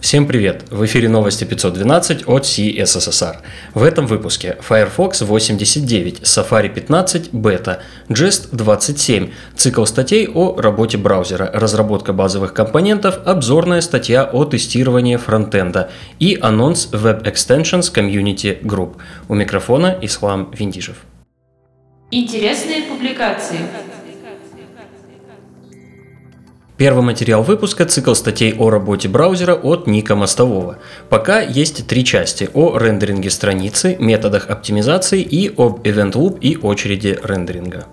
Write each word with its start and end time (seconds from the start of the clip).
Всем 0.00 0.26
привет! 0.26 0.64
В 0.70 0.82
эфире 0.86 1.10
новости 1.10 1.44
512 1.44 2.26
от 2.26 2.44
CSSR. 2.44 3.36
В 3.74 3.82
этом 3.82 4.06
выпуске 4.06 4.56
Firefox 4.62 5.20
89, 5.20 6.20
Safari 6.20 6.72
15, 6.72 7.32
Beta, 7.32 7.80
Jest 8.08 8.48
27, 8.56 9.30
цикл 9.56 9.84
статей 9.84 10.26
о 10.26 10.58
работе 10.58 10.96
браузера, 10.96 11.50
разработка 11.52 12.14
базовых 12.14 12.54
компонентов, 12.54 13.18
обзорная 13.26 13.82
статья 13.82 14.24
о 14.24 14.46
тестировании 14.46 15.16
фронтенда 15.16 15.90
и 16.18 16.38
анонс 16.40 16.88
Web 16.92 17.24
Extensions 17.24 17.92
Community 17.94 18.58
Group. 18.62 18.96
У 19.28 19.34
микрофона 19.34 19.98
Ислам 20.00 20.50
Виндижев. 20.54 20.96
Интересные 22.10 22.84
публикации. 22.84 23.58
Первый 26.80 27.02
материал 27.02 27.42
выпуска– 27.42 27.84
цикл 27.86 28.14
статей 28.14 28.54
о 28.54 28.70
работе 28.70 29.06
браузера 29.06 29.52
от 29.54 29.86
Ника 29.86 30.14
Мостового. 30.16 30.78
Пока 31.10 31.42
есть 31.42 31.86
три 31.86 32.06
части– 32.06 32.48
о 32.54 32.78
рендеринге 32.78 33.28
страницы, 33.28 33.98
методах 34.00 34.48
оптимизации 34.48 35.20
и 35.20 35.50
об 35.54 35.86
Event 35.86 36.12
Loop 36.12 36.38
и 36.40 36.56
очереди 36.56 37.18
рендеринга. 37.22 37.84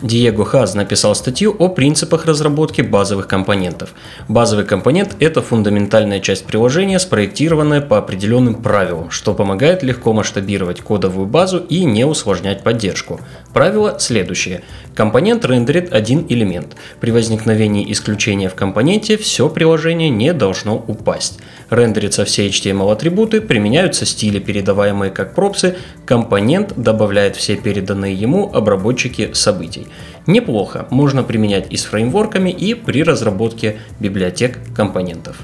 Диего 0.00 0.44
Хаз 0.44 0.74
написал 0.74 1.16
статью 1.16 1.56
о 1.58 1.68
принципах 1.68 2.24
разработки 2.24 2.82
базовых 2.82 3.26
компонентов. 3.26 3.94
Базовый 4.28 4.64
компонент– 4.64 5.16
это 5.18 5.42
фундаментальная 5.42 6.20
часть 6.20 6.44
приложения, 6.44 7.00
спроектированная 7.00 7.80
по 7.80 7.98
определенным 7.98 8.62
правилам, 8.62 9.10
что 9.10 9.34
помогает 9.34 9.82
легко 9.82 10.12
масштабировать 10.12 10.82
кодовую 10.82 11.26
базу 11.26 11.58
и 11.58 11.84
не 11.84 12.04
усложнять 12.04 12.62
поддержку. 12.62 13.20
Правило 13.52 13.96
следующее. 13.98 14.62
Компонент 14.98 15.44
рендерит 15.44 15.92
один 15.92 16.26
элемент. 16.28 16.74
При 16.98 17.12
возникновении 17.12 17.88
исключения 17.92 18.48
в 18.48 18.56
компоненте 18.56 19.16
все 19.16 19.48
приложение 19.48 20.10
не 20.10 20.32
должно 20.32 20.74
упасть. 20.74 21.38
Рендерятся 21.70 22.24
все 22.24 22.48
HTML-атрибуты, 22.48 23.40
применяются 23.40 24.04
стили, 24.04 24.40
передаваемые 24.40 25.12
как 25.12 25.36
пропсы, 25.36 25.76
компонент 26.04 26.72
добавляет 26.74 27.36
все 27.36 27.54
переданные 27.54 28.12
ему 28.12 28.50
обработчики 28.52 29.30
событий. 29.34 29.86
Неплохо, 30.26 30.88
можно 30.90 31.22
применять 31.22 31.72
и 31.72 31.76
с 31.76 31.84
фреймворками, 31.84 32.50
и 32.50 32.74
при 32.74 33.04
разработке 33.04 33.76
библиотек 34.00 34.58
компонентов. 34.74 35.36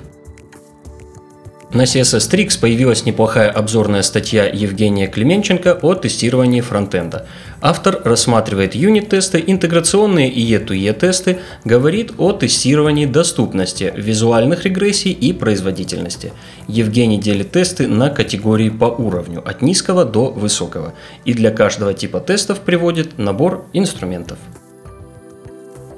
На 1.75 1.83
CSS 1.83 2.31
Tricks 2.31 2.61
появилась 2.61 3.05
неплохая 3.05 3.51
обзорная 3.51 4.03
статья 4.03 4.45
Евгения 4.47 5.09
Клименченко 5.09 5.81
о 5.83 5.95
тестировании 5.95 6.61
фронтенда. 6.61 7.27
Автор 7.61 8.01
рассматривает 8.05 8.77
юнит-тесты, 8.77 9.43
интеграционные 9.45 10.31
и 10.31 10.55
E2E 10.55 10.93
тесты, 10.93 11.41
говорит 11.65 12.13
о 12.19 12.31
тестировании 12.31 13.07
доступности, 13.07 13.93
визуальных 13.97 14.65
регрессий 14.65 15.11
и 15.11 15.33
производительности. 15.33 16.33
Евгений 16.69 17.19
делит 17.19 17.51
тесты 17.51 17.89
на 17.89 18.09
категории 18.09 18.69
по 18.69 18.85
уровню, 18.85 19.43
от 19.45 19.61
низкого 19.61 20.05
до 20.05 20.31
высокого, 20.31 20.95
и 21.25 21.35
для 21.35 21.51
каждого 21.51 21.93
типа 21.93 22.21
тестов 22.21 22.61
приводит 22.61 23.19
набор 23.19 23.67
инструментов. 23.73 24.39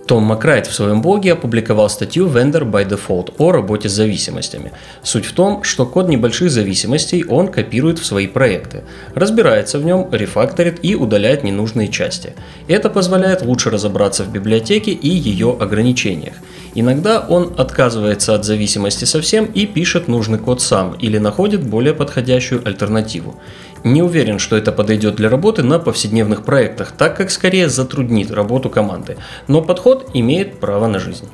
Том 0.06 0.22
Макрайт 0.22 0.68
в 0.68 0.72
своем 0.72 1.02
блоге 1.02 1.32
опубликовал 1.32 1.90
статью 1.90 2.28
Vendor 2.28 2.62
by 2.62 2.88
Default 2.88 3.34
о 3.38 3.50
работе 3.50 3.88
с 3.88 3.92
зависимостями. 3.92 4.70
Суть 5.02 5.26
в 5.26 5.32
том, 5.32 5.64
что 5.64 5.84
код 5.84 6.08
небольших 6.08 6.48
зависимостей 6.48 7.24
он 7.24 7.48
копирует 7.48 7.98
в 7.98 8.06
свои 8.06 8.28
проекты, 8.28 8.84
разбирается 9.16 9.80
в 9.80 9.84
нем, 9.84 10.08
рефакторит 10.12 10.78
и 10.84 10.94
удаляет 10.94 11.42
ненужные 11.42 11.88
части. 11.88 12.34
Это 12.68 12.88
позволяет 12.88 13.42
лучше 13.42 13.70
разобраться 13.70 14.22
в 14.22 14.30
библиотеке 14.30 14.92
и 14.92 15.08
ее 15.08 15.56
ограничениях. 15.58 16.34
Иногда 16.76 17.20
он 17.20 17.54
отказывается 17.56 18.34
от 18.34 18.44
зависимости 18.44 19.06
совсем 19.06 19.46
и 19.46 19.66
пишет 19.66 20.06
нужный 20.06 20.38
код 20.38 20.62
сам 20.62 20.92
или 20.92 21.18
находит 21.18 21.66
более 21.66 21.94
подходящую 21.94 22.62
альтернативу. 22.64 23.40
Не 23.86 24.02
уверен, 24.02 24.40
что 24.40 24.56
это 24.56 24.72
подойдет 24.72 25.14
для 25.14 25.30
работы 25.30 25.62
на 25.62 25.78
повседневных 25.78 26.42
проектах, 26.42 26.90
так 26.90 27.16
как 27.16 27.30
скорее 27.30 27.68
затруднит 27.68 28.32
работу 28.32 28.68
команды, 28.68 29.16
но 29.46 29.62
подход 29.62 30.10
имеет 30.12 30.58
право 30.58 30.88
на 30.88 30.98
жизнь. 30.98 31.28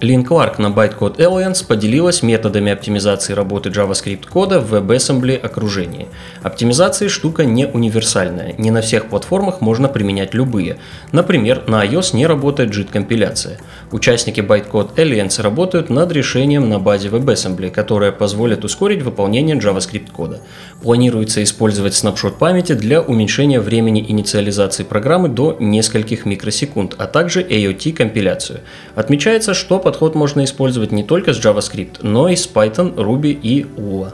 Лин 0.00 0.24
Кларк 0.24 0.58
на 0.58 0.68
Bytecode 0.68 1.18
Alliance 1.18 1.62
поделилась 1.66 2.22
методами 2.22 2.72
оптимизации 2.72 3.34
работы 3.34 3.68
JavaScript 3.68 4.26
кода 4.30 4.58
в 4.58 4.72
WebAssembly 4.74 5.36
окружении. 5.36 6.08
Оптимизация 6.42 7.10
штука 7.10 7.44
не 7.44 7.66
универсальная, 7.66 8.54
не 8.56 8.70
на 8.70 8.80
всех 8.80 9.10
платформах 9.10 9.60
можно 9.60 9.88
применять 9.88 10.32
любые. 10.32 10.78
Например, 11.12 11.64
на 11.66 11.84
iOS 11.84 12.16
не 12.16 12.26
работает 12.26 12.70
JIT-компиляция. 12.70 13.58
Участники 13.92 14.40
Bytecode 14.40 14.94
Alliance 14.94 15.42
работают 15.42 15.90
над 15.90 16.10
решением 16.12 16.70
на 16.70 16.78
базе 16.78 17.08
WebAssembly, 17.08 17.70
которое 17.70 18.10
позволит 18.10 18.64
ускорить 18.64 19.02
выполнение 19.02 19.56
JavaScript 19.58 20.10
кода. 20.12 20.40
Планируется 20.82 21.42
использовать 21.42 21.94
снапшот 21.94 22.38
памяти 22.38 22.72
для 22.72 23.02
уменьшения 23.02 23.60
времени 23.60 24.02
инициализации 24.08 24.82
программы 24.82 25.28
до 25.28 25.58
нескольких 25.60 26.24
микросекунд, 26.24 26.94
а 26.96 27.06
также 27.06 27.42
AOT-компиляцию. 27.42 28.60
Отмечается, 28.94 29.52
что 29.52 29.78
подход 29.90 30.14
можно 30.14 30.44
использовать 30.44 30.92
не 30.92 31.02
только 31.02 31.32
с 31.32 31.44
JavaScript, 31.44 31.96
но 32.02 32.28
и 32.28 32.36
с 32.36 32.48
Python, 32.48 32.94
Ruby 32.94 33.32
и 33.32 33.66
Lua. 33.76 34.12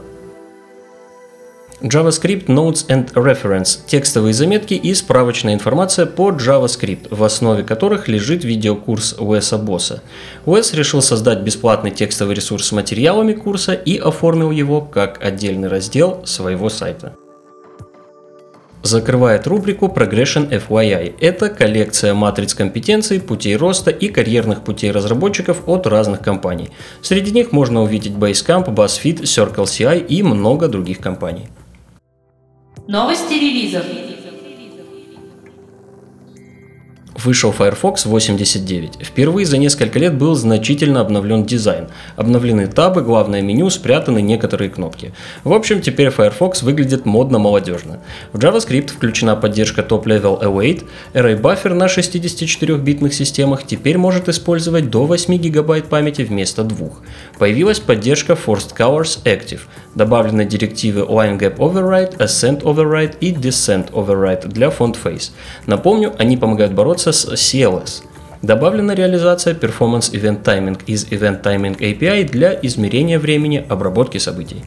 JavaScript 1.81 2.47
Notes 2.47 2.87
and 2.87 3.13
Reference– 3.13 3.81
текстовые 3.85 4.33
заметки 4.33 4.73
и 4.73 4.95
справочная 4.95 5.53
информация 5.53 6.07
по 6.07 6.31
JavaScript, 6.31 7.09
в 7.11 7.23
основе 7.23 7.63
которых 7.63 8.07
лежит 8.07 8.43
видеокурс 8.43 9.17
Уэса 9.19 9.59
Босса. 9.59 10.01
Уэс 10.47 10.73
решил 10.73 11.03
создать 11.03 11.41
бесплатный 11.41 11.91
текстовый 11.91 12.33
ресурс 12.33 12.65
с 12.65 12.71
материалами 12.71 13.33
курса 13.33 13.73
и 13.73 13.99
оформил 13.99 14.49
его 14.49 14.81
как 14.81 15.23
отдельный 15.23 15.67
раздел 15.67 16.25
своего 16.25 16.69
сайта 16.69 17.15
закрывает 18.83 19.47
рубрику 19.47 19.87
Progression 19.87 20.49
FYI. 20.49 21.15
Это 21.19 21.49
коллекция 21.49 22.13
матриц 22.13 22.53
компетенций, 22.53 23.19
путей 23.19 23.55
роста 23.55 23.91
и 23.91 24.07
карьерных 24.07 24.63
путей 24.63 24.91
разработчиков 24.91 25.63
от 25.67 25.87
разных 25.87 26.21
компаний. 26.21 26.69
Среди 27.01 27.31
них 27.31 27.51
можно 27.51 27.81
увидеть 27.83 28.13
Basecamp, 28.13 28.67
BuzzFeed, 28.73 29.23
CircleCI 29.23 30.05
и 30.05 30.23
много 30.23 30.67
других 30.67 30.99
компаний. 30.99 31.47
Новости 32.87 33.33
релизов. 33.33 34.06
Вышел 37.27 37.51
Firefox 37.51 38.05
89. 38.05 38.99
Впервые 39.01 39.45
за 39.45 39.57
несколько 39.57 39.99
лет 39.99 40.17
был 40.17 40.33
значительно 40.33 41.01
обновлен 41.01 41.45
дизайн. 41.45 41.87
Обновлены 42.15 42.67
табы, 42.67 43.01
главное 43.01 43.41
меню, 43.41 43.69
спрятаны 43.69 44.21
некоторые 44.21 44.69
кнопки. 44.69 45.11
В 45.43 45.51
общем, 45.51 45.81
теперь 45.81 46.09
Firefox 46.09 46.63
выглядит 46.63 47.05
модно-молодежно. 47.05 47.99
В 48.31 48.39
JavaScript 48.39 48.93
включена 48.93 49.35
поддержка 49.35 49.81
Top 49.81 50.05
Level 50.05 50.41
Await, 50.41 50.85
Array 51.13 51.37
Buffer 51.41 51.73
на 51.73 51.87
64-битных 51.87 53.13
системах 53.13 53.67
теперь 53.67 53.97
может 53.97 54.29
использовать 54.29 54.89
до 54.89 55.05
8 55.05 55.37
ГБ 55.37 55.81
памяти 55.81 56.21
вместо 56.21 56.63
2. 56.63 56.87
Появилась 57.39 57.81
поддержка 57.81 58.37
Forced 58.45 58.73
Colors 58.73 59.19
Active, 59.25 59.59
добавлены 59.95 60.45
директивы 60.45 61.01
Line 61.01 61.37
Gap 61.37 61.57
Override, 61.57 62.17
Ascent 62.19 62.61
Override 62.61 63.15
и 63.19 63.33
Descent 63.33 63.91
Override 63.91 64.47
для 64.47 64.67
Font 64.67 64.95
Face. 65.03 65.31
Напомню, 65.65 66.13
они 66.17 66.37
помогают 66.37 66.71
бороться 66.71 67.11
с 67.17 67.33
CLS. 67.33 68.03
Добавлена 68.41 68.93
реализация 68.93 69.55
Performance 69.55 70.11
Event 70.11 70.43
Timing 70.43 70.79
из 70.85 71.05
Event 71.05 71.41
Timing 71.41 71.77
API 71.79 72.29
для 72.29 72.53
измерения 72.61 73.17
времени 73.19 73.65
обработки 73.67 74.19
событий. 74.19 74.63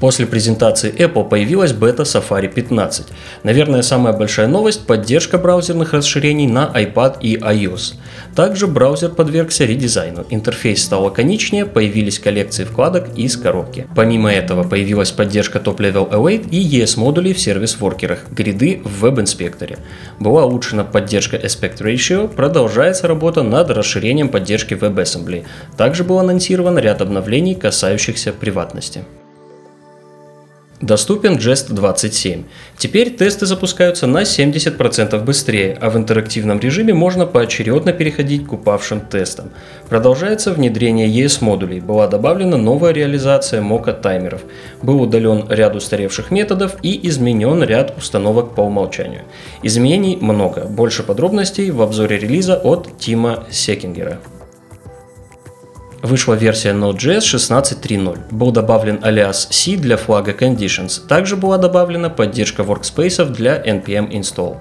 После 0.00 0.26
презентации 0.26 0.92
Apple 0.92 1.28
появилась 1.28 1.72
бета 1.72 2.02
Safari 2.02 2.52
15. 2.52 3.06
Наверное, 3.44 3.82
самая 3.82 4.12
большая 4.12 4.46
новость– 4.46 4.86
поддержка 4.86 5.38
браузерных 5.38 5.94
расширений 5.94 6.46
на 6.46 6.70
iPad 6.74 7.16
и 7.20 7.36
iOS. 7.36 7.94
Также 8.34 8.66
браузер 8.66 9.10
подвергся 9.10 9.64
редизайну, 9.64 10.26
интерфейс 10.28 10.84
стал 10.84 11.04
лаконичнее, 11.04 11.64
появились 11.64 12.18
коллекции 12.18 12.64
вкладок 12.64 13.16
из 13.16 13.36
коробки. 13.38 13.86
Помимо 13.96 14.30
этого 14.30 14.62
появилась 14.62 15.10
поддержка 15.10 15.58
Top 15.58 15.78
Level 15.78 16.10
Await 16.10 16.50
и 16.50 16.62
ES-модулей 16.62 17.32
в 17.32 17.40
сервис-воркерах, 17.40 18.28
гриды 18.30 18.82
в 18.84 19.00
веб-инспекторе. 19.00 19.78
Была 20.20 20.44
улучшена 20.44 20.84
поддержка 20.84 21.36
Aspect 21.36 21.78
Ratio, 21.78 22.28
продолжается 22.28 23.08
работа 23.08 23.42
над 23.42 23.70
расширением 23.70 24.28
поддержки 24.28 24.74
WebAssembly. 24.74 25.46
Также 25.78 26.04
был 26.04 26.18
анонсирован 26.18 26.78
ряд 26.78 27.00
обновлений, 27.00 27.54
касающихся 27.54 28.34
приватности. 28.34 29.04
Доступен 30.82 31.38
Jest 31.38 31.72
27. 31.72 32.44
Теперь 32.76 33.16
тесты 33.16 33.46
запускаются 33.46 34.06
на 34.06 34.24
70% 34.24 35.24
быстрее, 35.24 35.78
а 35.80 35.88
в 35.88 35.96
интерактивном 35.96 36.60
режиме 36.60 36.92
можно 36.92 37.24
поочередно 37.24 37.94
переходить 37.94 38.46
к 38.46 38.52
упавшим 38.52 39.00
тестам. 39.00 39.52
Продолжается 39.88 40.52
внедрение 40.52 41.08
ES-модулей, 41.08 41.80
была 41.80 42.08
добавлена 42.08 42.58
новая 42.58 42.92
реализация 42.92 43.62
мока 43.62 43.94
таймеров, 43.94 44.42
был 44.82 45.00
удален 45.00 45.46
ряд 45.48 45.74
устаревших 45.74 46.30
методов 46.30 46.76
и 46.82 47.08
изменен 47.08 47.62
ряд 47.62 47.96
установок 47.96 48.54
по 48.54 48.60
умолчанию. 48.60 49.22
Изменений 49.62 50.18
много, 50.20 50.66
больше 50.66 51.02
подробностей 51.02 51.70
в 51.70 51.80
обзоре 51.80 52.18
релиза 52.18 52.54
от 52.54 52.98
Тима 52.98 53.44
Секингера. 53.50 54.18
Вышла 56.06 56.34
версия 56.34 56.70
Node.js 56.70 57.18
16.3.0. 57.18 58.18
Был 58.30 58.52
добавлен 58.52 59.00
алиас 59.02 59.48
C 59.50 59.76
для 59.76 59.96
флага 59.96 60.30
Conditions. 60.30 61.04
Также 61.04 61.34
была 61.34 61.58
добавлена 61.58 62.10
поддержка 62.10 62.62
workspace 62.62 63.28
для 63.28 63.60
npm 63.60 64.12
install. 64.12 64.56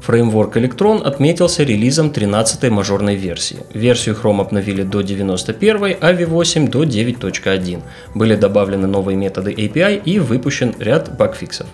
Фреймворк 0.00 0.56
Electron 0.56 1.02
отметился 1.02 1.62
релизом 1.62 2.08
13-й 2.08 2.70
мажорной 2.70 3.16
версии. 3.16 3.58
Версию 3.74 4.16
Chrome 4.16 4.40
обновили 4.40 4.82
до 4.82 5.02
91, 5.02 5.96
а 6.00 6.12
V8 6.12 6.70
до 6.70 6.84
9.1. 6.84 7.82
Были 8.14 8.34
добавлены 8.34 8.86
новые 8.86 9.16
методы 9.16 9.52
API 9.52 10.00
и 10.02 10.18
выпущен 10.18 10.74
ряд 10.78 11.14
багфиксов. 11.18 11.66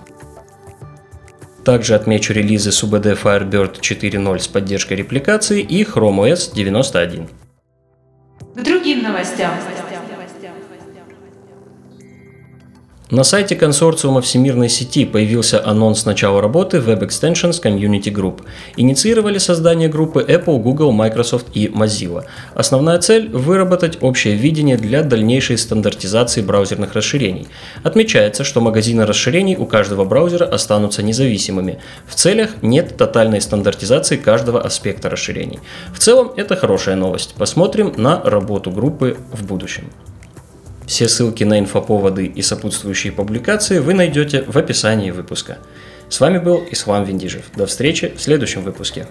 Также 1.65 1.95
отмечу 1.95 2.33
релизы 2.33 2.71
SUBD 2.71 3.17
Firebird 3.23 3.81
4.0 3.81 4.39
с 4.41 4.49
поддержкой 4.49 4.95
репликации 4.95 5.61
и 5.61 5.85
Chrome 5.85 6.33
OS 6.33 6.53
91. 6.53 7.29
К 8.55 8.61
другим 8.61 9.03
новостям. 9.03 9.53
На 13.13 13.25
сайте 13.25 13.57
консорциума 13.57 14.23
всемирной 14.23 14.71
сети 14.71 15.05
появился 15.05 15.63
анонс 15.63 16.07
начала 16.07 16.41
работы 16.41 16.79
Web 16.79 17.01
Extensions 17.01 17.63
Community 17.63 18.11
Group. 18.11 18.41
Инициировали 18.79 19.37
создание 19.37 19.91
группы 19.91 20.25
Apple, 20.27 20.59
Google, 20.59 20.93
Microsoft 20.93 21.49
и 21.53 21.67
Mozilla. 21.67 22.25
Основная 22.55 22.99
цель– 23.01 23.29
выработать 23.31 23.99
общее 24.01 24.35
видение 24.35 24.79
для 24.79 25.03
дальнейшей 25.03 25.59
стандартизации 25.59 26.41
браузерных 26.41 26.95
расширений. 26.95 27.49
Отмечается, 27.83 28.45
что 28.45 28.63
магазины 28.63 29.05
расширений 29.05 29.57
у 29.57 29.67
каждого 29.67 30.07
браузера 30.07 30.47
останутся 30.47 31.03
независимыми. 31.03 31.81
В 32.07 32.15
целях 32.15 32.63
нет 32.63 32.97
тотальной 32.97 33.43
стандартизации 33.43 34.17
каждого 34.17 34.63
аспекта 34.63 35.11
расширений. 35.11 35.61
В 35.93 35.99
целом 35.99 36.33
это 36.35 36.57
хорошая 36.57 36.97
новость. 36.97 37.35
Посмотрим 37.35 37.93
на 37.95 38.23
работу 38.23 38.71
группы 38.71 39.19
в 39.33 39.45
будущем. 39.45 39.91
Все 40.93 41.09
ссылки 41.09 41.43
на 41.43 41.59
инфоповоды 41.59 42.27
и 42.27 42.43
сопутствующие 42.43 43.15
публикации 43.15 43.79
вы 43.79 43.95
найдете 43.95 44.45
в 44.47 44.59
описании 44.59 45.11
выпуска. 45.11 45.57
С 46.11 46.21
вами 46.21 46.37
был 46.37 46.63
Ислам 46.71 47.05
Виндижев. 47.05 47.45
До 47.57 47.65
встречи 47.65 48.13
в 48.15 48.21
следующем 48.21 48.61
выпуске. 48.61 49.07